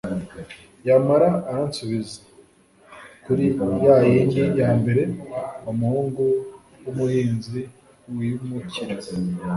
[0.87, 2.17] yamara aransubiza
[3.23, 3.43] Kuri
[3.85, 5.03] ya yindi Yambere
[5.71, 6.23] umuhungu
[6.83, 7.59] wumuhinzi
[8.15, 8.95] wimukira